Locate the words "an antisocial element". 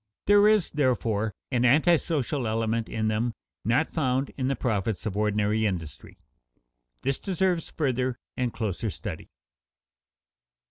1.51-2.89